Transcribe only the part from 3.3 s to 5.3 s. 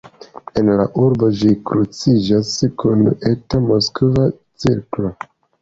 Eta Moskva cirklo.